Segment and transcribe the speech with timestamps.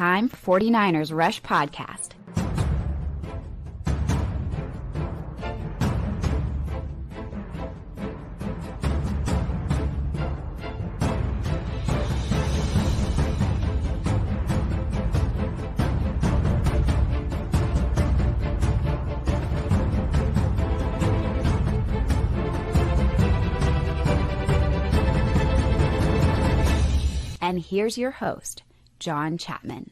[0.00, 2.12] Time for 49ers Rush Podcast.
[27.42, 28.62] And here's your host,
[29.00, 29.90] John Chapman.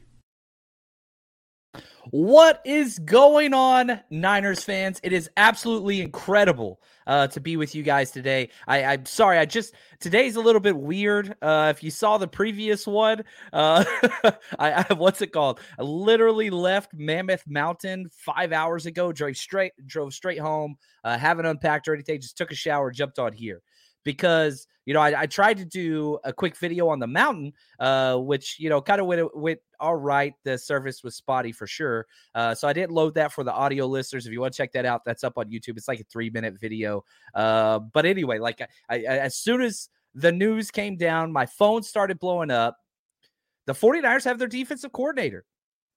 [2.11, 4.99] What is going on, Niners fans?
[5.03, 8.49] It is absolutely incredible uh, to be with you guys today.
[8.67, 11.35] I, am sorry, I just today's a little bit weird.
[11.41, 13.83] Uh, if you saw the previous one, uh,
[14.57, 15.59] I, I what's it called?
[15.77, 19.11] I literally left Mammoth Mountain five hours ago.
[19.11, 20.77] Drove straight, drove straight home.
[21.03, 22.21] Uh, haven't unpacked or anything.
[22.21, 23.61] Just took a shower, jumped on here
[24.03, 28.17] because you know I, I, tried to do a quick video on the mountain, uh,
[28.17, 30.33] which you know kind of went went all right.
[30.43, 33.85] The service was spotty for sure, uh, so I didn't load that for the audio
[33.85, 34.25] listeners.
[34.25, 35.77] If you want to check that out, that's up on YouTube.
[35.77, 37.03] It's like a three minute video.
[37.33, 41.83] Uh, but anyway, like I, I, as soon as the news came down, my phone
[41.83, 42.77] started blowing up.
[43.67, 45.45] The 49ers have their defensive coordinator.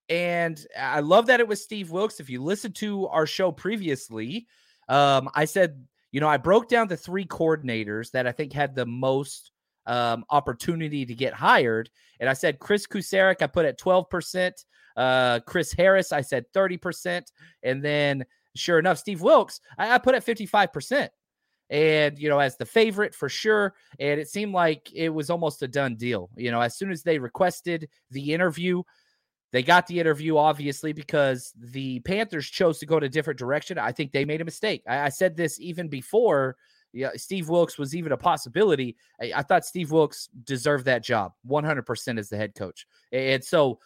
[0.09, 2.21] And I love that it was Steve Wilks.
[2.21, 4.47] If you listened to our show previously,
[4.89, 8.75] um, I said you know, I broke down the three coordinators that I think had
[8.75, 9.51] the most
[9.87, 11.91] um, opportunity to get hired.
[12.21, 14.53] And I said Kris Kocurek, I put at 12%.
[14.95, 17.25] Uh, Chris Harris, I said 30%.
[17.63, 18.25] And then
[18.55, 21.09] sure enough, Steve Wilks, I, I put at 55%.
[21.71, 23.75] And, you know, as the favorite for sure.
[23.99, 26.29] And it seemed like it was almost a done deal.
[26.37, 28.83] You know, as soon as they requested the interview,
[29.53, 33.79] they got the interview, obviously, because the Panthers chose to go in a different direction.
[33.79, 34.83] I think they made a mistake.
[34.89, 36.57] I, I said this even before
[37.17, 38.97] Steve Wilks was even a possibility.
[39.21, 42.87] I, I, thought Steve Wilks deserved that job 100% as the head coach.
[43.13, 43.79] And so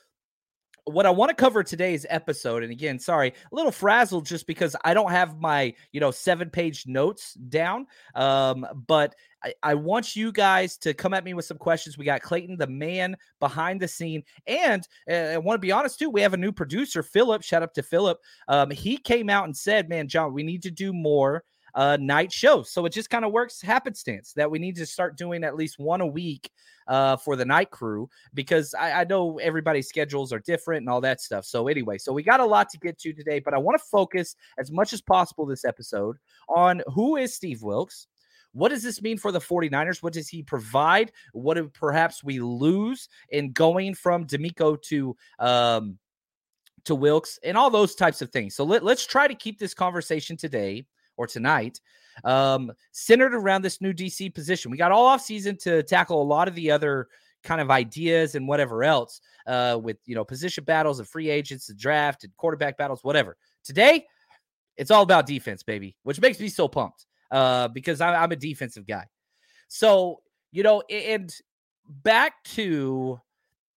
[0.86, 4.76] what I want to cover today's episode, and again, sorry, a little frazzled just because
[4.84, 7.86] I don't have my, you know, seven page notes down.
[8.14, 9.14] Um, but
[9.44, 11.98] I, I, want you guys to come at me with some questions.
[11.98, 15.98] We got Clayton, the man behind the scene, and uh, I want to be honest
[15.98, 16.08] too.
[16.08, 17.42] We have a new producer, Philip.
[17.42, 18.18] Shout out to Philip.
[18.46, 21.42] Um, he came out and said, "Man, John, we need to do more."
[21.76, 22.70] Uh, night shows.
[22.70, 25.78] So it just kind of works happenstance that we need to start doing at least
[25.78, 26.50] one a week
[26.88, 31.02] uh, for the night crew because I, I know everybody's schedules are different and all
[31.02, 31.44] that stuff.
[31.44, 33.84] So, anyway, so we got a lot to get to today, but I want to
[33.84, 36.16] focus as much as possible this episode
[36.48, 38.06] on who is Steve Wilks.
[38.52, 40.02] What does this mean for the 49ers?
[40.02, 41.12] What does he provide?
[41.34, 45.98] What do perhaps we lose in going from DeMeco to um,
[46.86, 48.54] to Wilks and all those types of things.
[48.54, 50.86] So let, let's try to keep this conversation today
[51.16, 51.80] or tonight,
[52.24, 54.70] um, centered around this new DC position.
[54.70, 57.08] We got all off season to tackle a lot of the other
[57.42, 61.68] kind of ideas and whatever else uh, with you know position battles and free agents
[61.68, 63.36] and draft and quarterback battles, whatever.
[63.64, 64.04] Today,
[64.76, 68.36] it's all about defense, baby, which makes me so pumped uh, because I, I'm a
[68.36, 69.06] defensive guy.
[69.68, 70.20] So
[70.52, 71.32] you know, and
[71.88, 73.20] back to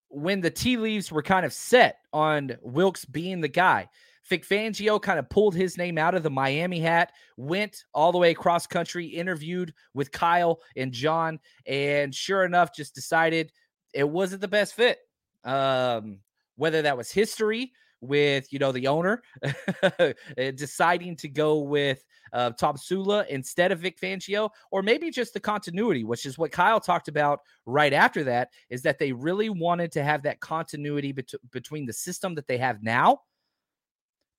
[0.09, 3.87] when the tea leaves were kind of set on Wilks being the guy.
[4.29, 8.17] Vic Fangio kind of pulled his name out of the Miami hat, went all the
[8.17, 13.51] way across country, interviewed with Kyle and John, and sure enough, just decided
[13.93, 14.99] it wasn't the best fit.
[15.43, 16.19] Um,
[16.57, 17.71] whether that was history
[18.01, 19.21] with you know the owner
[20.55, 22.03] deciding to go with
[22.33, 26.79] uh, Tomsula instead of Vic Fangio, or maybe just the continuity, which is what Kyle
[26.79, 31.33] talked about right after that, is that they really wanted to have that continuity bet-
[31.51, 33.21] between the system that they have now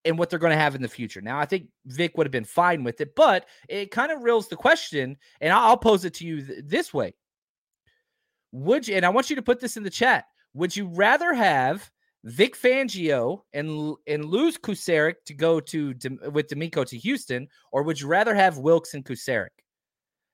[0.05, 1.21] and what they're going to have in the future.
[1.21, 4.49] Now, I think Vic would have been fine with it, but it kind of reels
[4.49, 7.15] the question, and I'll pose it to you th- this way.
[8.53, 10.25] Would you, and I want you to put this in the chat,
[10.55, 11.91] would you rather have
[12.25, 15.95] Vic Fangio and and lose Kocurek to go to
[16.33, 19.49] with DeMeco to Houston, or would you rather have Wilks and Kocurek?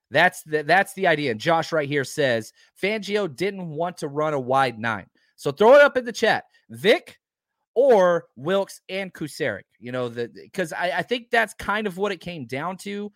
[0.09, 1.31] That's the that's the idea.
[1.31, 5.07] And Josh right here says Fangio didn't want to run a wide nine.
[5.35, 6.45] So throw it up in the chat.
[6.69, 7.19] Vic
[7.77, 9.61] or Wilks and Kocurek.
[9.79, 13.11] You know, because I, I think that's kind of what it came down to.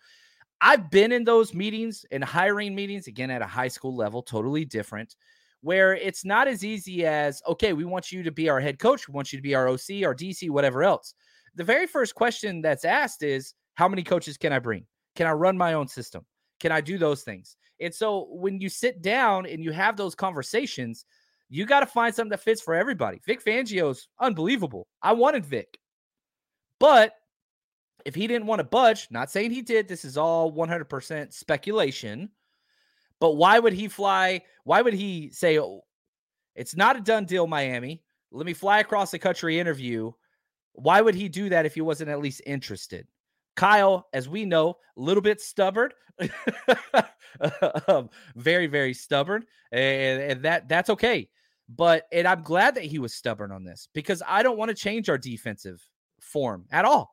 [0.60, 4.64] I've been in those meetings and hiring meetings again at a high school level, totally
[4.64, 5.16] different
[5.62, 9.08] where it's not as easy as, okay, we want you to be our head coach.
[9.08, 11.14] We want you to be our OC, our DC, whatever else.
[11.54, 14.84] The very first question that's asked is, how many coaches can I bring?
[15.14, 16.26] Can I run my own system?
[16.60, 17.56] Can I do those things?
[17.80, 21.04] And so when you sit down and you have those conversations,
[21.52, 23.20] you got to find something that fits for everybody.
[23.26, 24.86] Vic Fangio's unbelievable.
[25.02, 25.78] I wanted Vic.
[26.80, 27.14] But
[28.04, 32.30] if he didn't want to budge, not saying he did, this is all 100% speculation
[33.22, 34.42] but why would he fly?
[34.64, 35.82] Why would he say, oh,
[36.56, 38.02] it's not a done deal, Miami?
[38.32, 40.10] Let me fly across the country interview.
[40.72, 43.06] Why would he do that if he wasn't at least interested?
[43.54, 45.92] Kyle, as we know, a little bit stubborn,
[47.86, 51.28] um, very, very stubborn, and, and that that's okay.
[51.68, 54.74] But and I'm glad that he was stubborn on this because I don't want to
[54.74, 55.80] change our defensive
[56.20, 57.10] form at all.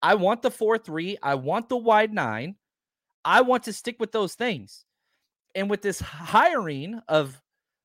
[0.00, 1.18] I want the four three.
[1.22, 2.56] I want the wide nine.
[3.24, 4.84] I want to stick with those things.
[5.54, 7.40] And with this hiring of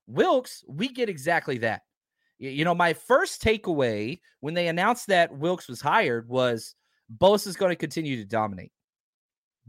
[0.06, 1.82] Wilks, we get exactly that.
[2.38, 6.74] You know, my first takeaway when they announced that Wilks was hired was
[7.18, 8.72] Bosa is going to continue to dominate.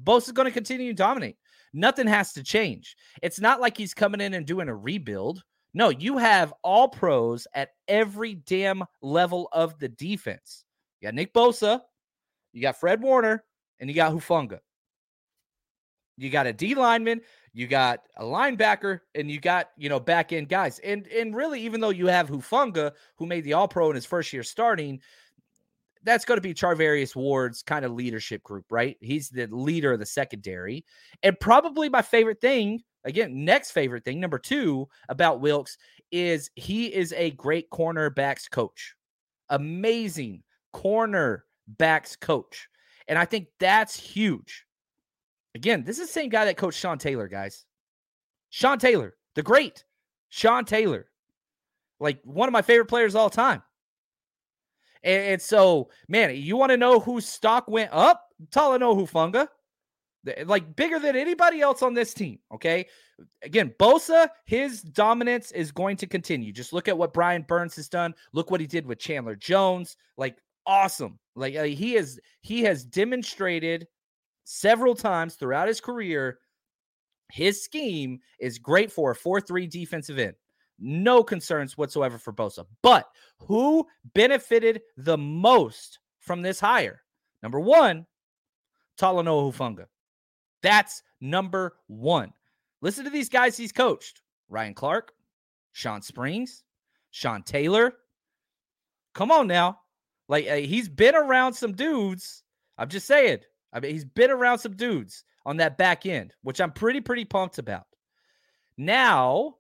[0.04, 1.38] Bosa is going to continue to dominate.
[1.74, 2.96] Nothing has to change.
[3.22, 5.44] It's not like he's coming in and doing a rebuild.
[5.76, 10.64] No, you have all pros at every damn level of the defense.
[11.00, 11.82] You got Nick Bosa,
[12.54, 13.44] you got Fred Warner,
[13.82, 14.60] and you got Hufanga.
[16.16, 17.20] You got a D lineman,
[17.52, 20.80] you got a linebacker, and you got, you know, back end guys.
[20.80, 24.06] And and really, even though you have Hufanga, who made the all pro in his
[24.06, 25.02] first year starting,
[26.06, 28.98] that's going to be Charvarius Ward's kind of leadership group, right?
[29.02, 30.86] He's the leader of the secondary.
[31.24, 35.78] And probably my favorite thing, again, next favorite thing, number two about Wilks
[36.12, 38.96] is he is a great cornerbacks coach.
[39.50, 40.44] Amazing
[40.74, 42.70] cornerbacks coach.
[43.08, 44.66] And I think that's huge
[45.56, 47.66] Again, this is the same guy that coached Sean Taylor, guys.
[48.50, 49.86] Sean Taylor, the great
[50.28, 51.08] Sean Taylor,
[52.02, 53.64] like one of my favorite players all time.
[55.06, 58.24] And, and so, man, you want to know whose stock went up?
[58.50, 59.48] Talanoa Hufanga,
[60.46, 62.40] like bigger than anybody else on this team.
[62.54, 62.88] Okay.
[63.44, 66.52] Again, Bosa, his dominance is going to continue.
[66.52, 68.14] Just look at what Brian Burns has done.
[68.34, 69.96] Look what he did with Chandler Jones.
[70.18, 71.20] Like, awesome.
[71.36, 73.88] Like, uh, he is, he has demonstrated
[74.44, 76.40] several times throughout his career.
[77.32, 80.36] His scheme is great for a 4 3 defensive end.
[80.80, 82.66] No concerns whatsoever for Bosa.
[82.82, 83.08] But
[83.40, 87.02] who benefited the most from this hire?
[87.42, 88.06] Number one,
[89.00, 89.86] Talanoa Hufanga.
[90.62, 92.34] That's number one.
[92.82, 95.12] Listen to these guys he's coached Ryan Clark,
[95.72, 96.64] Shawn Springs,
[97.12, 97.94] Sean Taylor.
[99.14, 99.80] Come on now.
[100.28, 102.44] Like uh, he's been around some dudes.
[102.78, 103.40] I'm just saying.
[103.72, 107.26] I mean, he's been around some dudes on that back end, which I'm pretty, pretty
[107.26, 107.86] pumped about.
[108.78, 109.56] Now,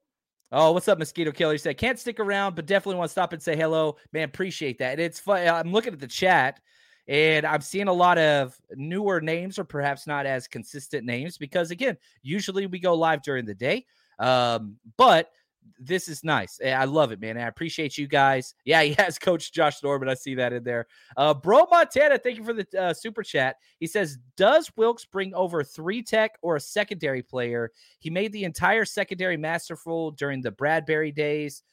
[0.51, 1.53] oh, what's up, Mosquito Killer?
[1.53, 3.97] He said, can't stick around, but definitely want to stop and say hello.
[4.13, 4.93] Man, appreciate that.
[4.93, 5.47] And it's fun.
[5.47, 6.59] I'm looking at the chat
[7.07, 11.71] and I'm seeing a lot of newer names or perhaps not as consistent names because,
[11.71, 13.85] again, usually we go live during the day.
[14.19, 15.31] Um, but
[15.79, 16.59] this is nice.
[16.61, 17.37] Eh, I love it, man.
[17.37, 18.53] I appreciate you guys.
[18.65, 20.09] Yeah, he has Coach Josh Norman.
[20.09, 20.87] I see that in there.
[21.15, 23.57] Uh, Bro Montana, thank you for the uh, super chat.
[23.79, 27.71] He says, Does Wilks bring over three tech or a secondary player?
[27.99, 31.63] He made the entire secondary masterful during the Bradbury days.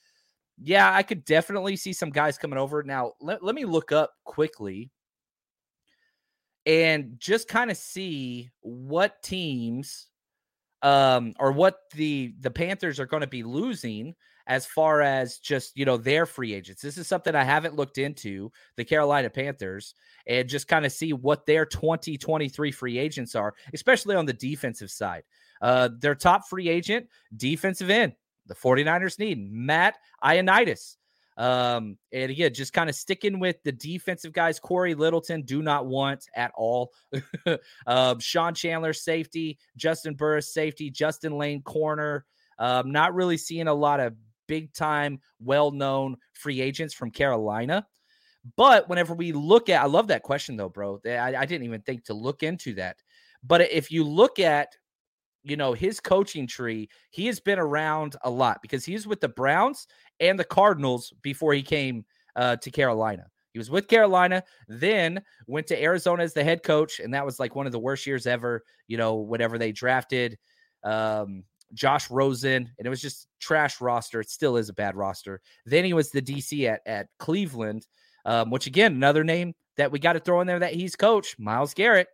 [0.63, 2.83] Yeah, I could definitely see some guys coming over.
[2.83, 4.91] Now, let, let me look up quickly
[6.67, 10.09] and just kind of see what teams
[10.83, 14.15] um, or what the the Panthers are going to be losing
[14.47, 16.83] as far as just you know their free agents.
[16.83, 19.95] This is something I haven't looked into the Carolina Panthers
[20.27, 24.91] and just kind of see what their 2023 free agents are, especially on the defensive
[24.91, 25.23] side.
[25.61, 28.15] Uh, their top free agent, defensive end,
[28.47, 30.97] the 49ers need Matt Ioannidis.
[31.37, 34.61] Um, and again, just kind of sticking with the defensive guys.
[34.61, 36.93] Cory Littleton do not want at all.
[37.87, 42.25] um, Sean Chandler safety, Juston Burris safety, Justin Lane, corner.
[42.59, 44.15] Um, not really seeing a lot of
[44.47, 47.87] big time, well known free agents from Carolina.
[48.57, 51.01] But whenever we look at, I love that question though, bro.
[51.07, 52.97] I, I didn't even think to look into that.
[53.45, 54.77] But if you look at
[55.45, 59.21] you know, his coaching tree, he has been around a lot because he was with
[59.21, 59.87] the Browns
[60.21, 62.05] and the Cardinals before he came
[62.37, 63.27] uh, to Carolina.
[63.53, 67.39] He was with Carolina, then went to Arizona as the head coach, and that was
[67.39, 68.63] like one of the worst years ever.
[68.89, 70.39] You know, whatever they drafted
[70.85, 71.45] um,
[71.75, 74.21] Josh Rosen, and it was just trash roster.
[74.21, 75.41] It still is a bad roster.
[75.67, 77.87] Then he was the DC at at Cleveland,
[78.25, 81.39] um, which again another name that we got to throw in there that he's coach
[81.39, 82.09] Myles Garrett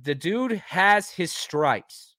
[0.00, 2.16] the dude has his stripes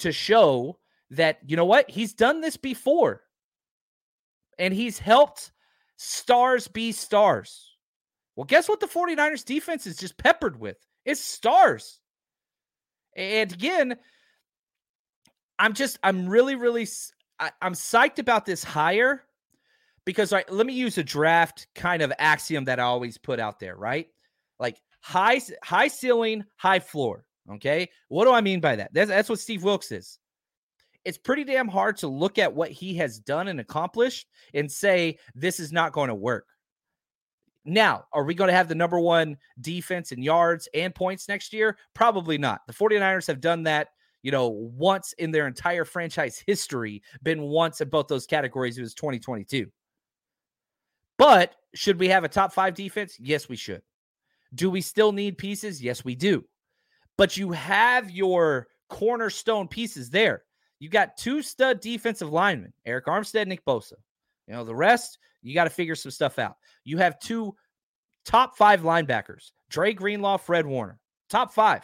[0.00, 0.78] to show
[1.10, 1.90] that, you know what?
[1.90, 3.22] He's done this before.
[4.58, 5.52] And he's helped
[5.96, 7.76] stars be stars.
[8.36, 10.76] Well, guess what the 49ers defense is just peppered with?
[11.04, 12.00] It's stars.
[13.16, 13.96] And again,
[15.58, 16.86] I'm just, I'm really, really,
[17.40, 19.24] I, am psyched about this hire
[20.04, 23.58] because right, let me use a draft kind of axiom that I always put out
[23.60, 24.08] there, right?
[24.58, 27.24] Like high high ceiling, high floor.
[27.50, 28.92] Okay, what do I mean by that?
[28.92, 30.18] That's, that's what Steve Wilks is.
[31.04, 35.18] It's pretty damn hard to look at what he has done and accomplished and say
[35.34, 36.46] this is not going to work.
[37.64, 41.52] Now, are we going to have the number one defense in yards and points next
[41.52, 41.76] year?
[41.94, 42.60] Probably not.
[42.66, 43.88] The 49ers have done that,
[44.22, 48.78] you know, once in their entire franchise history, been once in both those categories.
[48.78, 49.70] It was 2022.
[51.18, 53.16] But should we have a top five defense?
[53.18, 53.82] Yes, we should.
[54.54, 55.82] Do we still need pieces?
[55.82, 56.44] Yes, we do.
[57.16, 60.44] But you have your cornerstone pieces there.
[60.78, 63.94] You got two stud defensive linemen, Arik Armstead, Nick Bosa.
[64.46, 66.56] You know, the rest, you got to figure some stuff out.
[66.84, 67.54] You have two
[68.24, 70.98] top five linebackers, Dre Greenlaw, Fred Warner.
[71.28, 71.82] Top five.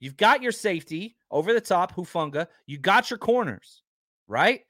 [0.00, 2.46] You've got your safety over the top, Hufanga.
[2.66, 3.82] You got your corners,
[4.26, 4.62] right?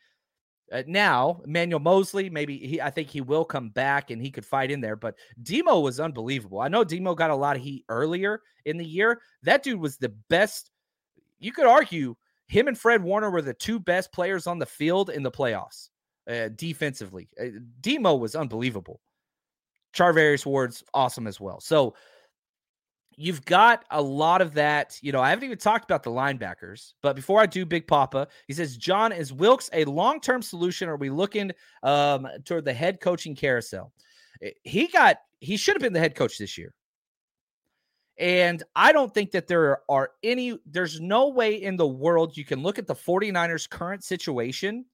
[0.75, 4.45] Uh, now, Emmanuel Moseley, maybe he, I think he will come back and he could
[4.45, 4.97] fight in there.
[4.97, 6.61] But Demo was unbelievable.
[6.61, 9.21] I know Demo got a lot of heat earlier in the year.
[9.45, 10.73] That dude was the best.
[11.39, 12.17] You could argue
[12.49, 15.91] him and Fred Warner were the two best players on the field in the playoffs
[16.29, 17.29] uh, defensively.
[17.41, 19.01] Uh, Demo was unbelievable.
[19.95, 21.61] Charvarius Ward's awesome as well.
[21.61, 21.95] So
[23.17, 24.99] you've got a lot of that.
[25.03, 28.29] You know, I haven't even talked about the linebackers, but before I do, Big Papa,
[28.47, 30.89] he says, John, is Wilks a long term solution?
[30.89, 31.53] Are we looking
[31.83, 33.93] um, toward the head coaching carousel?
[34.43, 36.75] Eh, he got, he should have been the head coach this year.
[38.17, 42.45] And I don't think that there are any, there's no way in the world you
[42.45, 44.85] can look at the 49ers' current situation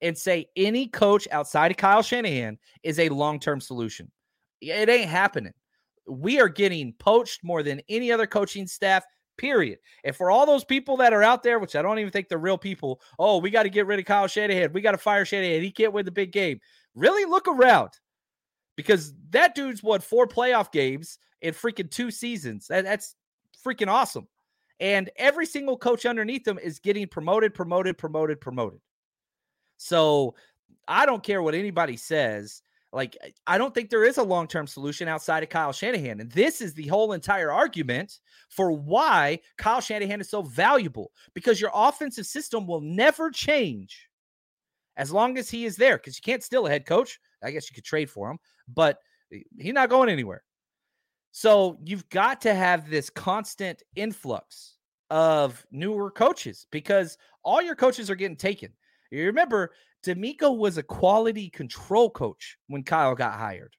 [0.00, 4.10] and say any coach outside of Kyle Shanahan is a long term solution.
[4.62, 5.52] It ain't happening
[6.06, 9.04] we are getting poached more than any other coaching staff
[9.38, 9.78] period.
[10.04, 12.38] And for all those people that are out there, which I don't even think they're
[12.38, 14.72] real people, oh, we got to get rid of Kyle Shanahan.
[14.72, 15.62] We got to fire Shanahan.
[15.62, 16.60] He can't win the big game.
[16.94, 17.90] Really look around
[18.76, 22.66] because that dude's won four playoff games in freaking two seasons.
[22.68, 23.14] That, that's
[23.64, 24.28] freaking awesome.
[24.78, 28.80] And every single coach underneath him is getting promoted, promoted, promoted, promoted.
[29.76, 30.34] So
[30.88, 32.62] I don't care what anybody says.
[32.92, 36.20] Like, eh, I don't think there is a long term solution outside of Kyle Shanahan.
[36.20, 41.60] And this is the whole entire argument for why Kyle Shanahan is so valuable because
[41.60, 44.08] your offensive system will never change
[44.96, 47.20] as long as he is there because you can't steal a head coach.
[47.42, 48.98] I guess you could trade for him, but
[49.32, 50.42] eh, he's not going anywhere.
[51.32, 54.78] So you've got to have this constant influx
[55.10, 58.72] of newer coaches because all your coaches are getting taken.
[59.10, 59.72] You remember
[60.04, 63.76] DeMeco was a quality control coach when Kyle got hired.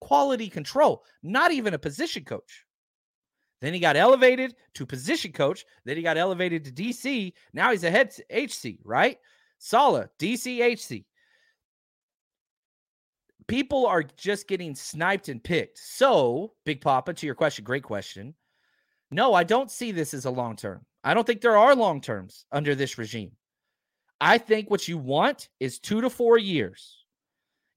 [0.00, 2.64] Quality control, not even a position coach.
[3.60, 5.64] Then he got elevated to position coach.
[5.84, 7.32] Then he got elevated to DC.
[7.52, 9.18] Now he's a head HC, right?
[9.58, 11.04] Saleh, DC, HC.
[13.48, 15.78] People are just getting sniped and picked.
[15.78, 18.34] So, Big Papa, to your question, great question.
[19.10, 20.84] No, I don't see this as a long term.
[21.04, 23.32] I don't think there are long terms under this regime.
[24.20, 27.04] I think what you want is two to four years.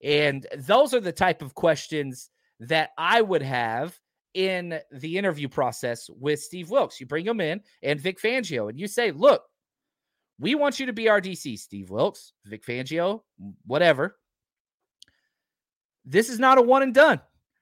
[0.04, 2.30] And those are the type of questions
[2.62, 4.00] that I would have
[4.34, 7.00] in the interview process with Steve Wilks.
[7.00, 9.44] You bring him in and Vic Fangio, and you say, look,
[10.40, 13.22] we want you to be our DC, Steve Wilks, Vic Fangio,
[13.66, 14.18] whatever.
[16.06, 17.20] This is not a one and done.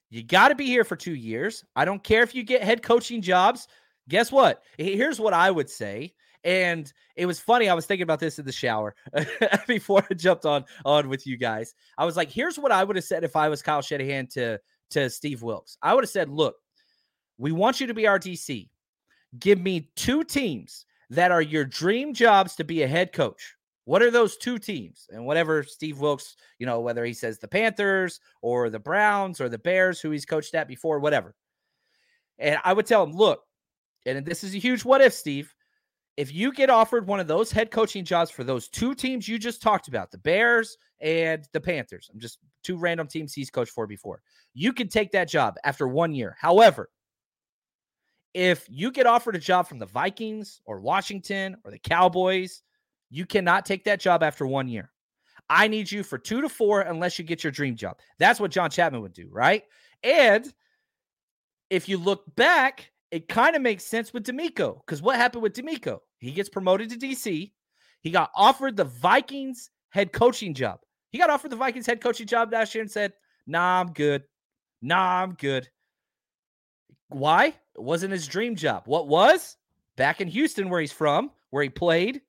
[0.09, 1.65] You got to be here for two years.
[1.75, 3.67] I don't care if you get head coaching jobs.
[4.07, 4.61] Guess what?
[4.77, 6.13] Here's what I would say
[6.47, 7.67] And it was funny.
[7.67, 8.95] I was thinking about this in the shower
[9.67, 11.75] before I jumped on on with you guys.
[11.97, 14.57] I was like, here's what I would have said if I was Kyle Shanahan to
[14.91, 15.77] to Steve Wilks.
[15.81, 16.55] I would have said, look,
[17.37, 18.69] we want you to be our DC.
[19.37, 23.55] Give me two teams that are your dream jobs to be a head coach.
[23.83, 25.05] What are those two teams?
[25.11, 29.49] And whatever Steve Wilks, you know, whether he says the Panthers or the Browns or
[29.49, 31.35] the Bears, who he's coached at before, whatever.
[32.39, 33.41] And I would tell him, look,
[34.05, 35.53] and this is a huge what if, Steve.
[36.17, 39.37] If you get offered one of those head coaching jobs for those two teams you
[39.37, 43.71] just talked about, the Bears and the Panthers, I'm just two random teams he's coached
[43.71, 44.21] for before,
[44.55, 46.35] you can take that job after one year.
[46.39, 46.89] However,
[48.33, 52.63] if you get offered a job from the Vikings or Washington or the Cowboys,
[53.09, 54.91] you cannot take that job after one year.
[55.49, 57.97] I need you for two to four unless you get your dream job.
[58.19, 59.63] That's what John Chapman would do, right?
[60.03, 60.51] And
[61.69, 65.53] if you look back, it kind of makes sense with DeMeco because what happened with
[65.53, 65.99] DeMeco?
[66.19, 67.51] He gets promoted to DC.
[68.01, 70.79] He got offered the Vikings head coaching job.
[71.11, 73.13] He got offered the Vikings head coaching job last year and said,
[73.45, 74.23] Nah, I'm good.
[74.81, 75.69] Nah, I'm good.
[77.09, 77.47] Why?
[77.47, 78.83] It wasn't his dream job.
[78.85, 79.55] What was?
[79.95, 82.21] Back in Houston, where he's from, where he played.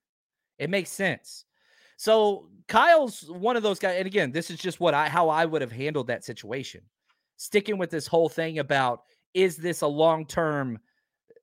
[0.58, 1.44] It makes sense.
[1.96, 3.96] So Kyle's one of those guys.
[3.98, 6.82] And again, this is just what I how I would have handled that situation.
[7.36, 9.02] Sticking with this whole thing about
[9.34, 10.78] is this a long-term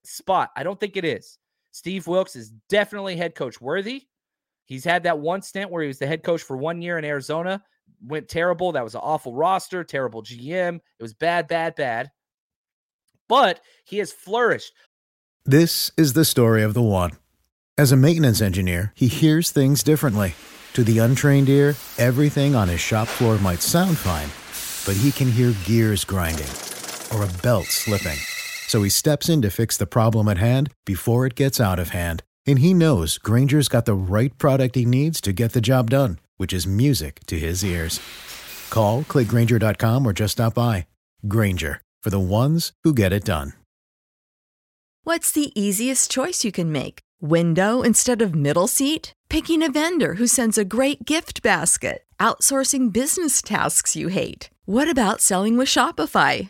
[0.03, 0.51] spot?
[0.55, 1.37] I don't think it is.
[1.75, 4.03] Steve Wilks is definitely head coach worthy.
[4.65, 7.05] He's had that one stint where he was the head coach for one year in
[7.05, 7.62] Arizona.
[8.05, 8.72] Went terrible.
[8.72, 10.75] That was an awful roster, terrible GM.
[10.75, 12.12] It was bad, bad, bad
[13.27, 14.74] but he has flourished.
[15.46, 17.12] This is the story of the one.
[17.77, 20.36] As a maintenance engineer, he hears things differently.
[20.74, 24.29] To the untrained ear, everything on his shop floor might sound fine,
[24.86, 26.50] but he can hear gears grinding
[27.13, 28.17] or a belt slipping.
[28.67, 31.89] So he steps in to fix the problem at hand before it gets out of
[31.89, 32.24] hand.
[32.45, 36.19] And he knows Grainger's got the right product he needs to get the job done,
[36.38, 38.00] which is music to his ears.
[38.69, 40.88] Call, clickgrainger.com, or just stop by.
[41.27, 43.53] Grainger, for the ones who get it done.
[45.03, 47.00] What's the easiest choice you can make?
[47.22, 49.13] Window instead of middle seat?
[49.29, 52.03] Picking a vendor who sends a great gift basket?
[52.20, 54.50] Outsourcing business tasks you hate?
[54.66, 56.50] What about selling with Shopify?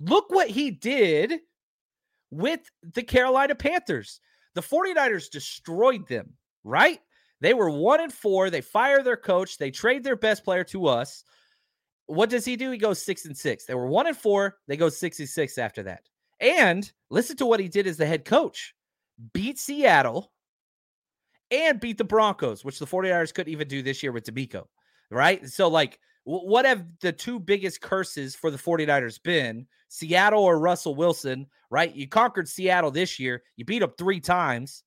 [0.00, 1.40] Look what he did
[2.30, 2.60] with
[2.94, 4.20] the Carolina Panthers.
[4.54, 7.00] The 49ers destroyed them, right?
[7.40, 8.50] They were one and four.
[8.50, 9.58] They fire their coach.
[9.58, 11.24] They trade their best player to us.
[12.06, 12.70] What does he do?
[12.70, 13.64] He goes six and six.
[13.64, 14.58] They were one and four.
[14.68, 16.08] They go six and six after that.
[16.40, 18.74] And listen to what he did as the head coach
[19.32, 20.32] beat Seattle
[21.50, 24.64] and beat the Broncos, which the 49ers couldn't even do this year with DeMeco,
[25.10, 25.46] right?
[25.48, 29.66] So, like, what have the two biggest curses for the 49ers been?
[29.94, 31.94] Seattle or Russell Wilson, right?
[31.94, 33.44] You conquered Seattle this year.
[33.56, 34.82] You beat them three times.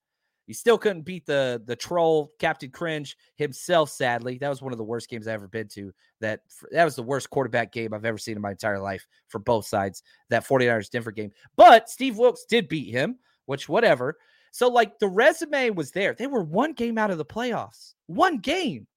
[0.47, 3.89] You still couldn't beat the the troll Captain Cringe himself.
[3.89, 5.93] Sadly, that was one of the worst games I've ever been to.
[6.19, 6.41] That
[6.71, 9.65] that was the worst quarterback game I've ever seen in my entire life for both
[9.65, 10.03] sides.
[10.29, 14.17] That 49ers Denver game, but Steve Wilks did beat him, which whatever.
[14.51, 16.15] So like the resume was there.
[16.15, 17.93] They were one game out of the playoffs.
[18.07, 18.87] One game.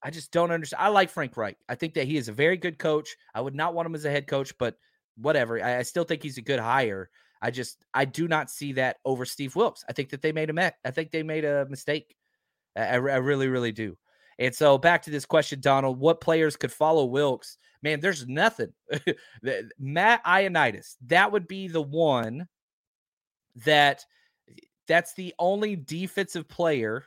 [0.00, 0.80] I just don't understand.
[0.80, 1.58] I like Frank Reich.
[1.68, 3.16] I think that he is a very good coach.
[3.34, 4.76] I would not want him as a head coach, but
[5.20, 5.62] whatever.
[5.62, 7.10] I, I still think he's a good hire.
[7.40, 9.84] I just I do not see that over Steve Wilks.
[9.88, 10.76] I think that they made a met.
[10.84, 12.16] I think they made a mistake.
[12.76, 13.96] I, I, really, really do.
[14.38, 17.58] And so back to this question, Donald, what players could follow Wilks?
[17.82, 18.72] Man, there's nothing.
[19.78, 22.48] Matt Ioannidis, that would be the one
[23.64, 24.04] that
[24.86, 27.04] that's the only defensive player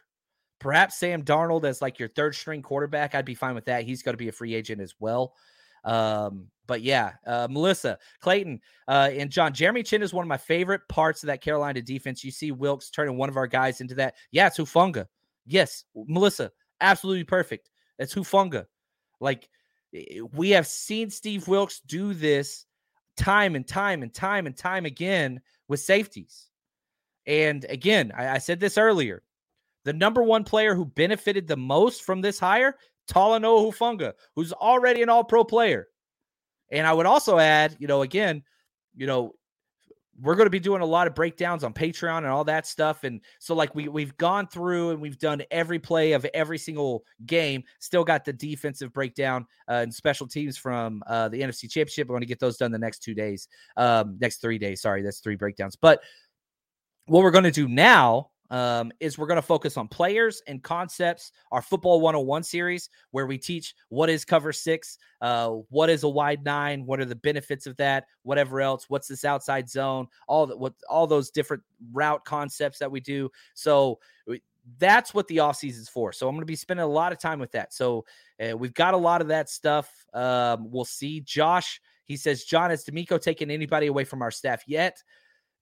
[0.62, 3.16] Perhaps Sam Darnold as like your third string quarterback.
[3.16, 3.84] I'd be fine with that.
[3.84, 5.34] He's going to be a free agent as well.
[5.84, 10.38] Um, but yeah, uh, Melissa Clayton uh, and John Jeremy Chinn is one of my
[10.38, 12.24] favorite parts of that Carolina defense.
[12.24, 14.16] You see Wilks turning one of our guys into that.
[14.32, 15.08] Yeah, it's Hufanga.
[15.46, 17.70] Yes, Melissa, absolutely perfect.
[18.00, 18.68] That's Hufanga.
[19.20, 19.50] Like
[20.32, 22.66] we have seen Steve Wilks do this
[23.18, 26.48] time and time and time and time again with safeties.
[27.26, 29.24] And again, I, I said this earlier.
[29.84, 32.78] The number one player who benefited the most from this hire,
[33.10, 35.90] Talanoa Hufanga, who's already an all pro player.
[36.72, 38.44] And I would also add, you know, again,
[38.96, 39.36] you know,
[40.20, 43.04] we're going to be doing a lot of breakdowns on Patreon and all that stuff.
[43.04, 47.04] And so, like, we we've gone through and we've done every play of every single
[47.26, 47.64] game.
[47.80, 52.10] Still got the defensive breakdown uh, and special teams from uh, the NFC Championship.
[52.10, 54.82] I want to get those done the next two days, um, next three days.
[54.82, 55.76] Sorry, that's three breakdowns.
[55.76, 56.02] But
[57.06, 60.62] what we're going to do now um, is we're going to focus on players and
[60.62, 61.32] concepts.
[61.52, 66.10] Our Football 101 series, where we teach what is cover six, uh, what is a
[66.10, 70.46] wide nine, what are the benefits of that, whatever else, what's this outside zone, all
[70.46, 73.32] that, what all those different route concepts that we do.
[73.56, 74.00] So
[74.78, 76.14] that's what the off is for.
[76.14, 77.74] So I'm going to be spending a lot of time with that.
[77.74, 78.06] So
[78.40, 79.90] uh, we've got a lot of that stuff.
[80.14, 81.22] Um, we'll see.
[81.22, 85.02] Josh, he says, John, has DeMeco taken anybody away from our staff yet?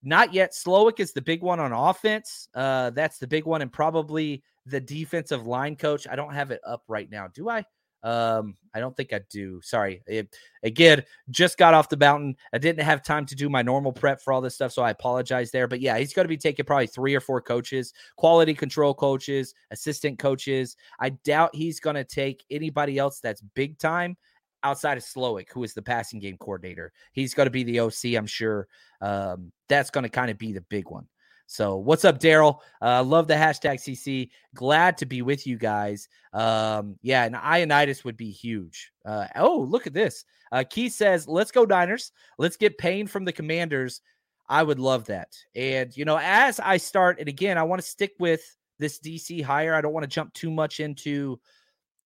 [0.02, 0.54] Not yet.
[0.54, 2.48] Slowik is the big one on offense.
[2.54, 6.08] Uh, that's the big one, and probably the defensive line coach.
[6.10, 7.28] I don't have it up right now.
[7.28, 7.66] Do I?
[8.02, 9.60] Um, I don't think I do.
[9.62, 10.02] Sorry.
[10.08, 10.34] It,
[10.64, 12.36] again, just got off the mountain.
[12.54, 14.92] I didn't have time to do my normal prep for all this stuff, so I
[14.92, 15.68] apologize there.
[15.68, 19.54] But yeah, he's going to be taking probably three or four coaches, quality control coaches,
[19.72, 20.78] assistant coaches.
[21.00, 24.16] I doubt he's going to take anybody else that's big time
[24.64, 26.92] outside of Slowik, who is the passing game coordinator.
[27.12, 28.68] He's going to be the OC, I'm sure.
[29.02, 31.08] Um, that's going to kind of be the big one.
[31.52, 32.60] So, what's up, Daryl?
[32.80, 34.30] Uh, love the hashtag CC.
[34.54, 36.08] Glad to be with you guys.
[36.32, 38.92] Um, yeah, and Ioannidis would be huge.
[39.04, 40.26] Uh, oh, look at this.
[40.52, 42.12] Uh, Key says, let's go, Niners.
[42.38, 44.02] Let's get Payne from the commanders.
[44.48, 45.36] I would love that.
[45.56, 48.44] And, you know, as I start, and again, I want to stick with
[48.78, 49.74] this DC hire.
[49.74, 51.40] I don't want to jump too much into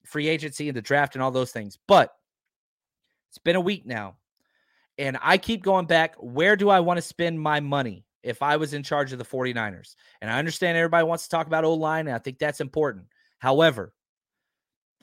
[0.05, 1.77] free agency and the draft and all those things.
[1.87, 2.13] But
[3.29, 4.15] it's been a week now.
[4.97, 6.15] And I keep going back.
[6.19, 9.25] Where do I want to spend my money if I was in charge of the
[9.25, 9.95] 49ers?
[10.21, 13.05] And I understand everybody wants to talk about O line, and I think that's important.
[13.39, 13.93] However,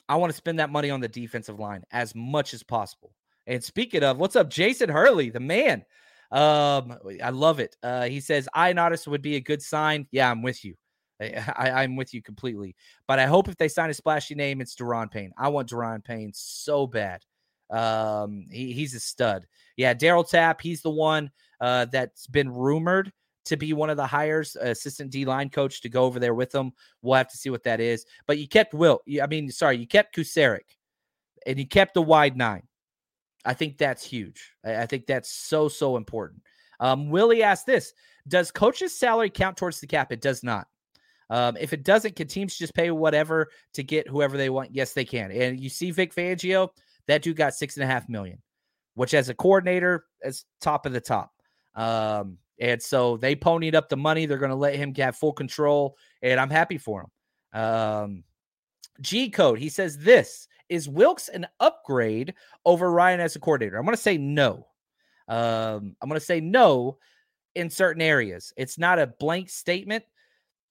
[0.07, 3.13] I want to spend that money on the defensive line as much as possible.
[3.47, 5.85] And speaking of, what's up, Jason Hurley, the man?
[6.31, 7.75] Um, I love it.
[7.83, 10.07] Uh, he says Ioannidis would be a good sign.
[10.11, 10.75] Yeah, I'm with you.
[11.21, 12.75] I, am with you completely.
[13.07, 15.31] But I hope if they sign a splashy name, it's Daron Payne.
[15.37, 17.23] I want Daron Payne so bad.
[17.71, 19.47] Um, he, he's a stud.
[19.77, 23.11] Yeah, Darryl Tapp, he's the one uh, that's been rumored
[23.45, 26.51] to be one of the hires, assistant D line coach to go over there with
[26.51, 26.73] them.
[27.01, 28.05] We'll have to see what that is.
[28.27, 29.01] But you kept Will.
[29.21, 30.77] I mean, sorry, you kept Kocurek,
[31.45, 32.63] and you kept the wide nine.
[33.43, 34.51] I think that's huge.
[34.63, 36.43] I, I think that's so so important.
[36.79, 37.93] Um, Willie asked this:
[38.27, 40.11] Does coach's salary count towards the cap?
[40.11, 40.67] It does not.
[41.29, 44.75] Um, if it doesn't, can teams just pay whatever to get whoever they want?
[44.75, 45.31] Yes, they can.
[45.31, 46.69] And you see Vic Fangio
[47.07, 48.41] that dude got six and a half million,
[48.95, 51.31] which as a coordinator is top of the top.
[51.75, 54.25] Um, and so they ponied up the money.
[54.25, 57.61] They're going to let him have full control, and I'm happy for him.
[57.61, 58.23] Um,
[59.01, 59.59] G code.
[59.59, 62.33] He says this is Wilks an upgrade
[62.65, 63.77] over Ryan as a coordinator.
[63.77, 64.67] I'm going to say no.
[65.27, 66.97] Um, I'm going to say no
[67.55, 68.53] in certain areas.
[68.57, 70.03] It's not a blank statement.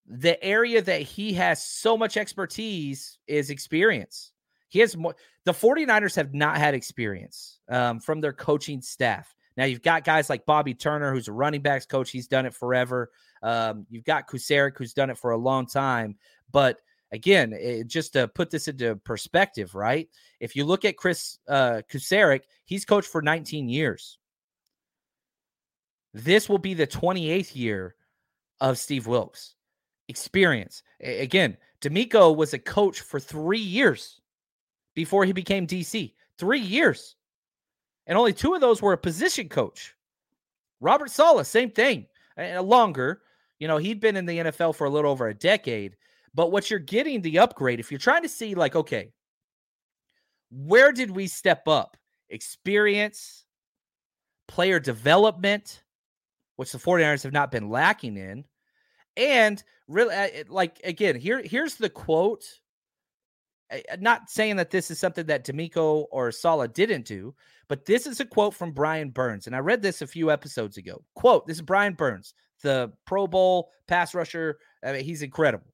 [0.07, 4.33] The area that he has so much expertise is experience.
[4.71, 5.17] He has more.
[5.45, 9.35] The 49ers have not had experience um, from their coaching staff.
[9.57, 12.11] Now you've got guys like Bobby Turner, who's a running backs coach.
[12.11, 13.11] He's done it forever.
[13.43, 16.17] Um, you've got Kocurek, who's done it for a long time.
[16.53, 16.79] But
[17.11, 20.09] again, it, just to put this into perspective, right?
[20.39, 21.83] If you look at Chris uh,
[22.65, 24.19] he's coached for 19 years.
[26.15, 27.97] This will be the 28th year
[28.61, 29.55] of Steve Wilks.
[30.09, 30.83] Experience.
[31.01, 34.20] Again, DeMeco was a coach for three years
[34.95, 36.13] before he became DC.
[36.39, 37.17] Three years.
[38.07, 39.95] And only two of those were a position coach.
[40.81, 43.23] Robert Saleh, same thing, and longer.
[43.59, 45.97] You know, he'd been in the NFL for a little over a decade.
[46.35, 49.13] But what you're getting the upgrade, if you're trying to see, like, okay,
[50.51, 51.97] where did we step up?
[52.31, 53.45] Experience,
[54.49, 55.83] player development,
[56.57, 58.45] which the 49ers have not been lacking in.
[59.17, 62.60] And really, uh, like, again, here, here's the quote
[63.99, 67.35] not saying that this is something that DeMeco or Saleh didn't do,
[67.69, 69.47] but this is a quote from Brian Burns.
[69.47, 71.03] And I read this a few episodes ago.
[71.15, 74.59] Quote, this is Brian Burns, the Pro Bowl pass rusher.
[74.85, 75.67] I mean, he's incredible.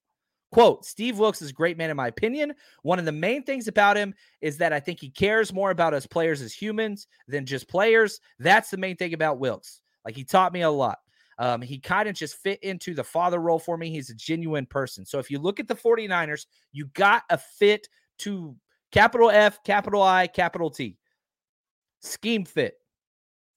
[0.53, 2.55] Quote, Steve Wilks is a great man, in my opinion.
[2.83, 5.93] One of the main things about him is that I think he cares more about
[5.93, 8.21] us players as humans than just players.
[8.39, 9.81] That's the main thing about Wilks.
[10.05, 10.99] Like, he taught me a lot.
[11.39, 13.91] Um, he kind of just fit into the father role for me.
[13.91, 15.05] He's a genuine person.
[15.05, 18.57] So if you look at the 49ers, you got a fit to
[18.91, 20.97] capital F, capital I, capital T.
[22.01, 22.75] Scheme fit.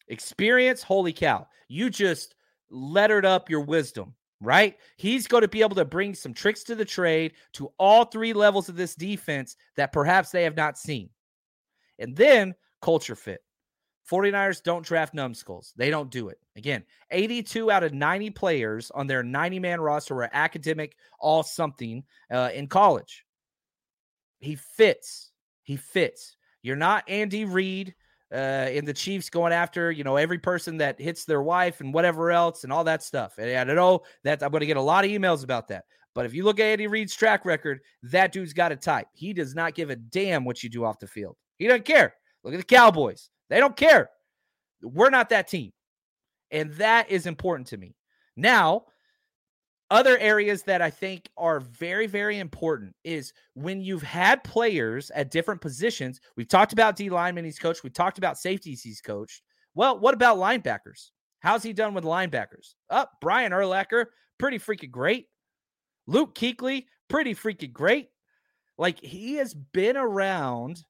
[0.10, 1.48] Experience, holy cow.
[1.68, 2.36] You just
[2.70, 4.78] lettered up your wisdom right?
[4.98, 8.34] He's going to be able to bring some tricks to the trade to all three
[8.34, 11.10] levels of this defense that perhaps they have not seen.
[11.98, 13.42] And then culture fit.
[14.10, 15.74] 49ers don't draft numbskulls.
[15.76, 16.40] They don't do it.
[16.56, 22.04] Again, 82 out of 90 players on their 90 man roster were academic, all something
[22.32, 23.26] uh, in college.
[24.40, 25.32] He fits.
[25.64, 26.38] He fits.
[26.62, 27.94] You're not Andy Reid
[28.34, 31.94] uh, in the Chiefs going after, you know, every person that hits their wife and
[31.94, 33.38] whatever else and all that stuff.
[33.38, 35.86] And I don't know that I'm going to get a lot of emails about that.
[36.16, 39.08] But if you look at Andy Reid's track record, that dude's got a type.
[39.14, 41.38] He does not give a damn what you do off the field.
[41.58, 42.16] He doesn't care.
[42.44, 43.30] Look at the Cowboys.
[43.50, 44.10] They don't care.
[44.82, 45.72] We're not that team.
[46.52, 47.96] And that is important to me.
[48.36, 48.86] Now,
[49.92, 55.32] other areas that I think are very, very important is when you've had players at
[55.32, 56.22] different positions.
[56.38, 57.84] We've talked about D lineman he's coached.
[57.84, 59.42] We talked about safeties he's coached.
[59.74, 61.10] Well, what about linebackers?
[61.40, 62.76] How's he done with linebackers?
[62.90, 64.06] Up, oh, Brian Urlacher,
[64.38, 65.28] pretty freaking great.
[66.06, 68.10] Luke Kuechly, pretty freaking great.
[68.78, 70.84] Like he has been around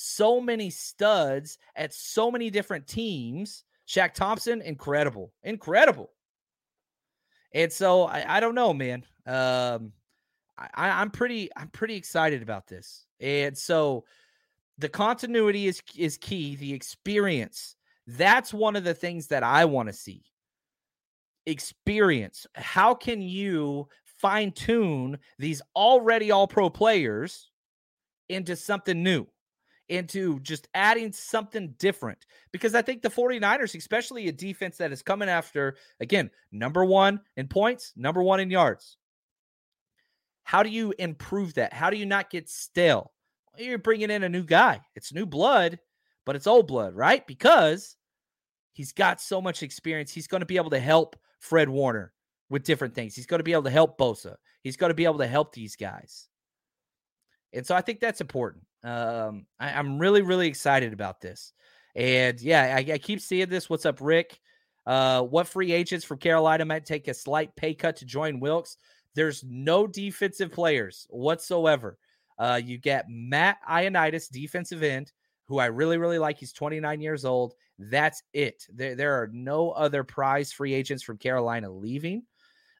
[0.00, 3.64] so many studs at so many different teams.
[3.88, 6.10] Shaq Thompson, incredible, incredible.
[7.52, 9.04] And so I, I don't know, man.
[9.26, 9.92] Um,
[10.56, 13.06] I, I'm pretty I'm pretty excited about this.
[13.20, 14.04] And so
[14.76, 16.54] the continuity is is key.
[16.54, 17.74] The experience
[18.06, 20.22] that's one of the things that I want to see.
[21.46, 22.46] Experience.
[22.54, 27.50] How can you fine tune these already all pro players
[28.28, 29.26] into something new?
[29.88, 35.02] Into just adding something different because I think the 49ers, especially a defense that is
[35.02, 38.96] coming after, again, number one in points, number one in yards.
[40.44, 41.72] How do you improve that?
[41.72, 43.12] How do you not get stale?
[43.52, 44.80] Well, you're bringing in a new guy.
[44.94, 45.78] It's new blood,
[46.24, 47.26] but it's old blood, right?
[47.26, 47.96] Because
[48.72, 50.12] he's got so much experience.
[50.12, 52.12] He's going to be able to help Fred Warner
[52.50, 53.14] with different things.
[53.14, 54.36] He's going to be able to help Bosa.
[54.62, 56.28] He's going to be able to help these guys.
[57.52, 58.64] And so I think that's important.
[58.84, 61.52] Um, I, am really, really excited about this.
[61.94, 63.68] And yeah, I, I, keep seeing this.
[63.68, 64.38] What's up, Rick?
[64.86, 68.76] Uh, what free agents from Carolina might take a slight pay cut to join Wilks?
[69.14, 71.98] There's no defensive players whatsoever.
[72.38, 75.12] Uh, you get Matt Ioannidis, defensive end,
[75.46, 76.38] who I really, really like.
[76.38, 77.54] He's 29 years old.
[77.78, 78.64] That's it.
[78.72, 82.22] There, there are no other prize free agents from Carolina leaving.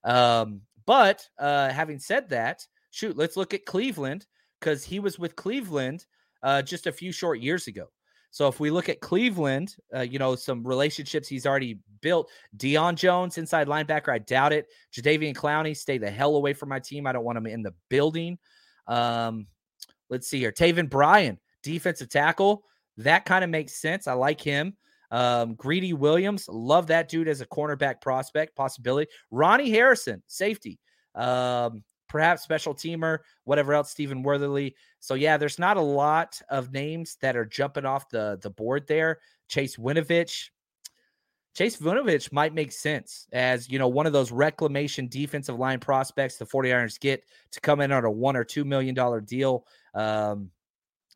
[0.05, 4.27] Um, but uh, having said that, shoot, let's look at Cleveland
[4.61, 6.07] because he was with Cleveland
[6.43, 7.89] uh, just a few short years ago.
[8.31, 12.31] So if we look at Cleveland, uh, you know, some relationships he's already built.
[12.57, 14.67] Deion Jones, inside linebacker, I doubt it.
[14.93, 17.07] Jadeveon Clowney, stay the hell away from my team.
[17.07, 18.39] I don't want him in the building.
[18.87, 19.47] Um,
[20.11, 20.53] let's see here.
[20.53, 22.65] Taven Bryan, defensive tackle.
[22.99, 24.07] That kind of makes sense.
[24.07, 24.77] I like him.
[25.11, 29.11] Um, Greedy Williams, love that dude as a cornerback prospect possibility.
[29.31, 30.79] Ronnie Harrison, safety.
[31.15, 34.75] Um, perhaps special teamer, whatever else, Stephen Worthy.
[35.01, 38.87] So yeah, there's not a lot of names that are jumping off the the board
[38.87, 39.19] there.
[39.49, 40.51] Chase Winovich.
[41.55, 46.37] Chase Winovich might make sense as you know one of those reclamation defensive line prospects
[46.37, 49.67] the 49ers get to come in on a one or two million dollar deal.
[49.95, 50.51] Um,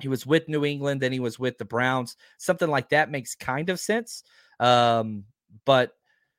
[0.01, 2.17] he was with New England, then he was with the Browns.
[2.39, 4.25] Something like that makes kind of sense.
[4.59, 5.25] Um,
[5.65, 5.93] but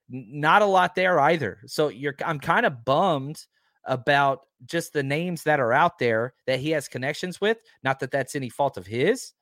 [0.09, 1.59] not a lot there either.
[1.65, 3.45] So you're I'm kind of bummed
[3.85, 7.57] about just the names that are out there that he has connections with.
[7.83, 9.33] Not that that's any fault of his,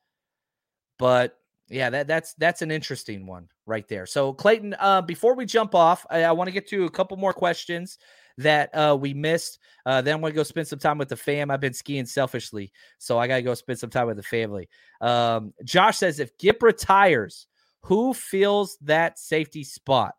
[0.98, 4.06] but yeah, that that's that's an interesting one right there.
[4.06, 7.16] So Clayton, uh, before we jump off, I, I want to get to a couple
[7.16, 7.98] more questions
[8.38, 9.58] that uh, we missed.
[9.86, 11.50] Uh, then I'm gonna go spend some time with the fam.
[11.50, 14.68] I've been skiing selfishly, so I gotta go spend some time with the family.
[15.00, 17.46] Um, Josh says if Gip retires,
[17.84, 20.14] who fills that safety spot?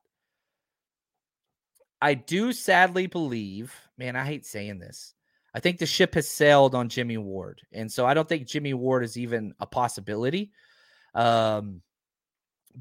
[2.02, 5.14] I do sadly believe, man, I hate saying this.
[5.56, 7.62] I think the ship has sailed on Jimmie Ward.
[7.72, 10.52] And so I don't think Jimmie Ward is even a possibility.
[11.16, 11.82] Um,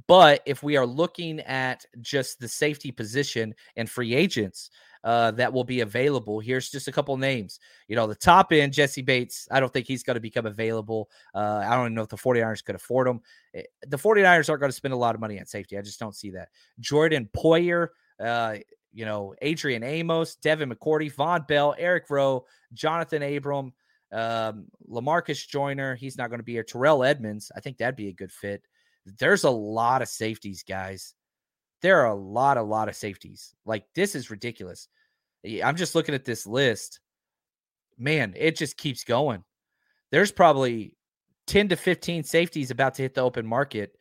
[0.08, 4.70] but if we are looking at just the safety position and free agents
[5.04, 7.60] uh, that will be available, here's just a couple names.
[7.86, 11.08] You know, the top end, Jessie Bates, I don't think he's going to become available.
[11.34, 13.20] Uh, I don't even know if the 49ers could afford him.
[13.54, 15.78] Eh, the 49ers aren't going to spend a lot of money on safety.
[15.78, 16.48] I just don't see that.
[16.80, 18.56] Jordan Poyer, uh,
[18.92, 23.72] you know, Adrian Amos, Devin McCourty, Vonn Bell, Eric Rowe, Johnathan Abram,
[24.12, 25.94] um, Lamarcus Joyner.
[25.94, 26.62] He's not going to be here.
[26.62, 27.50] Terrell Edmunds.
[27.56, 28.62] I think that'd be a good fit.
[29.18, 31.14] There's a lot of safeties, guys.
[31.80, 33.54] There are a lot, a lot of safeties.
[33.64, 34.88] Like this is ridiculous.
[35.64, 37.00] I'm just looking at this list.
[37.98, 39.42] Man, it just keeps going.
[40.12, 40.96] There's probably
[41.48, 43.96] 10 to 15 safeties about to hit the open market.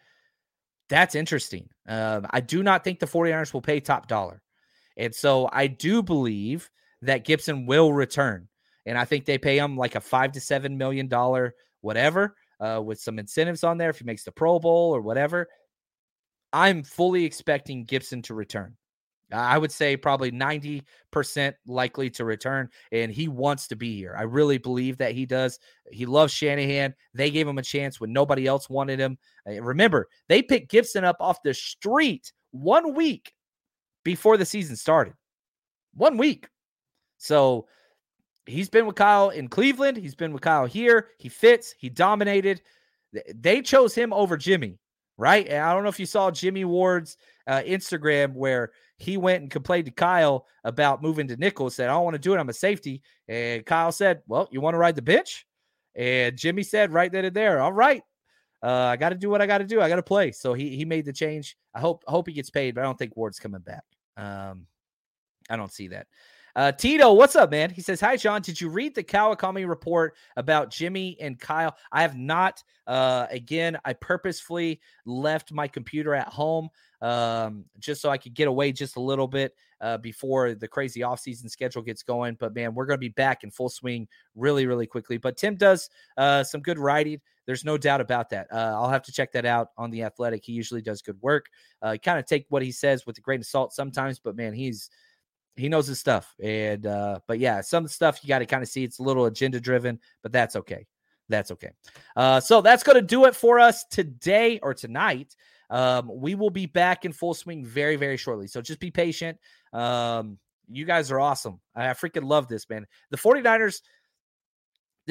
[0.90, 1.70] That's interesting.
[1.88, 4.42] Um, I do not think the 49ers will pay top dollar.
[4.98, 6.70] And so I do believe
[7.02, 8.48] that Gipson will return.
[8.86, 12.82] And I think they pay him like a five to seven million dollar whatever uh,
[12.84, 15.48] with some incentives on there if he makes the Pro Bowl or whatever.
[16.54, 18.76] I'm fully expecting Gipson to return.
[19.34, 24.14] I would say probably 90% likely to return, and he wants to be here.
[24.18, 25.58] I really believe that he does.
[25.90, 26.94] He loves Shanahan.
[27.14, 29.18] They gave him a chance when nobody else wanted him.
[29.46, 33.34] Remember, they picked Gipson up off the street one week
[34.04, 35.14] before the season started.
[35.94, 36.48] One week.
[37.18, 37.68] So
[38.46, 39.98] he's been with Kyle in Cleveland.
[39.98, 41.10] He's been with Kyle here.
[41.20, 41.74] He fits.
[41.78, 42.62] He dominated.
[43.34, 44.80] They chose him over Jimmie,
[45.18, 45.48] right?
[45.48, 49.52] And I don't know if you saw Jimmie Ward's uh, Instagram where he went and
[49.52, 51.70] complained to Kyle about moving to nickel.
[51.70, 52.38] Said, "I don't want to do it.
[52.38, 55.46] I'm a safety." And Kyle said, "Well, you want to ride the bench?"
[55.96, 58.02] And Jimmie said, right then and there, "All right,
[58.64, 59.82] uh, I got to do what I got to do.
[59.82, 61.58] I got to play." So he he made the change.
[61.74, 63.84] I hope I hope he gets paid, but I don't think Ward's coming back.
[64.18, 64.68] Um,
[65.50, 66.08] I don't see that.
[66.56, 67.70] Uh, Tito, what's up, man?
[67.70, 68.42] He says, Hi, John.
[68.42, 71.76] Did you read the Kawakami report about Jimmie and Kyle?
[71.92, 72.62] I have not.
[72.88, 76.70] Uh, again, I purposefully left my computer at home
[77.02, 81.00] um, just so I could get away just a little bit uh, before the crazy
[81.02, 82.36] offseason schedule gets going.
[82.40, 85.18] But man, we're going to be back in full swing really, really quickly.
[85.18, 87.22] But Tim does uh, some good writing.
[87.46, 88.48] There's no doubt about that.
[88.52, 90.46] Uh, I'll have to check that out on the Athletic.
[90.46, 91.48] He usually does good work.
[91.82, 94.54] Uh, kind of take what he says with a grain of salt sometimes, but man,
[94.54, 94.90] he's
[95.56, 96.34] he knows his stuff.
[96.42, 99.26] And uh, but yeah, some stuff you got to kind of see it's a little
[99.26, 100.86] agenda driven, but that's okay.
[101.30, 101.72] That's okay.
[102.16, 105.36] Uh, so that's going to do it for us today or tonight.
[105.70, 108.48] Um, we will be back in full swing very, very shortly.
[108.48, 109.38] So just be patient.
[109.72, 110.38] Um,
[110.70, 111.60] you guys are awesome.
[111.76, 112.86] I freaking love this, man.
[113.10, 113.82] The 49ers,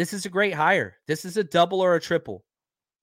[0.01, 0.97] this is a great hire.
[1.07, 2.43] This is a double or a triple.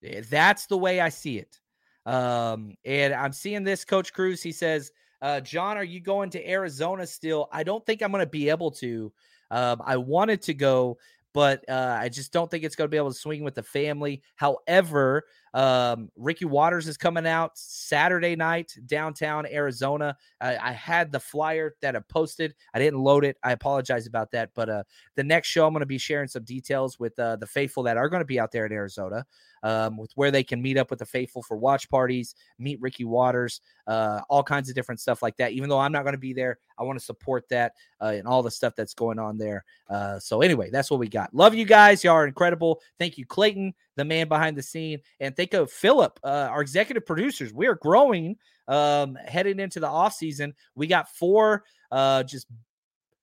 [0.04, 1.60] Eh, that's the way I see it.
[2.08, 4.42] Um, and I'm seeing this, Coach Cruz.
[4.42, 7.50] He says, uh, John, are you going to Arizona still?
[7.52, 9.14] I don't think I'm going to be able to.
[9.52, 10.98] Um, I wanted to go,
[11.36, 13.62] but uh, I just don't think it's going to be able to swing with the
[13.62, 14.24] family.
[14.36, 20.16] However, um, Ricky Watters is coming out Saturday night downtown Arizona.
[20.42, 22.54] I, I, had the flyer that I posted.
[22.74, 23.38] I didn't load it.
[23.44, 24.52] I apologize about that.
[24.54, 24.84] But uh,
[25.16, 27.98] the next show, I'm going to be sharing some details with uh, the faithful that
[27.98, 29.26] are going to be out there in Arizona
[29.64, 33.06] um, with where they can meet up with the faithful for watch parties, meet Ricky
[33.06, 35.52] Watters, uh, all kinds of different stuff like that.
[35.52, 38.28] Even though I'm not going to be there, I want to support that uh, and
[38.28, 39.64] all the stuff that's going on there.
[39.90, 41.34] Uh, so anyway, that's what we got.
[41.34, 42.04] Love you guys.
[42.04, 42.82] Y'all are incredible.
[43.00, 47.06] Thank you, Clayton, the man behind the scene, and think of Philip, uh, our executive
[47.06, 47.54] producers.
[47.54, 50.54] We are growing um, heading into the off season.
[50.76, 52.48] We got four uh, just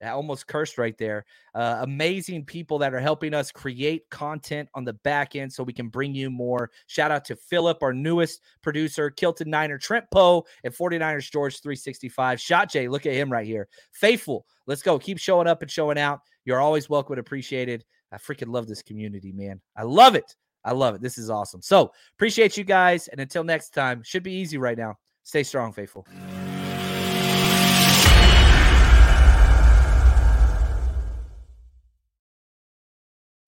[0.03, 1.25] almost cursed right there.
[1.55, 5.73] Uh, amazing people that are helping us create content on the back end so we
[5.73, 6.71] can bring you more.
[6.87, 12.41] Shout out to Philip, our newest producer, Kilton Niner, Trent Poe, and 49ers George 365.
[12.41, 13.69] Shot Jay, look at him right here.
[13.93, 14.99] Faithful, let's go.
[14.99, 16.21] Keep showing up and showing out.
[16.45, 17.85] You're always welcome and appreciated.
[18.13, 19.61] I freaking love this community, man.
[19.77, 20.37] I love it.
[20.65, 21.01] I love it.
[21.01, 21.63] This is awesome.
[21.63, 23.09] So appreciate you guys.
[23.09, 24.97] And until next time, should be easy right now.
[25.23, 26.07] Stay strong, faithful.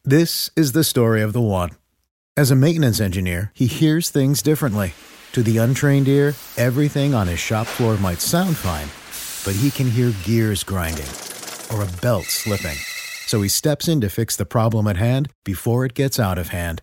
[0.05, 1.71] This is the story of the one.
[2.37, 4.95] As a maintenance engineer, he hears things differently.
[5.33, 8.87] To the untrained ear, everything on his shop floor might sound fine,
[9.45, 11.09] but he can hear gears grinding
[11.75, 12.77] or a belt slipping.
[13.27, 16.49] So he steps in to fix the problem at hand before it gets out of
[16.49, 16.83] hand.